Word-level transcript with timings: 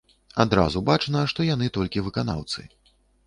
Адразу 0.43 0.81
бачна, 0.89 1.21
што 1.35 1.45
яны 1.49 1.69
толькі 1.77 2.05
выканаўцы. 2.09 2.67